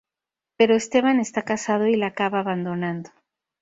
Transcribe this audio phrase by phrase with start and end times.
[0.57, 3.11] Pero Esteban está casado y la acaba abandonando.